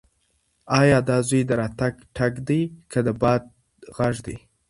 [0.79, 2.61] ایا دا د زوی د راتګ ټک دی
[2.91, 3.41] که د باد
[3.97, 4.37] غږ دی؟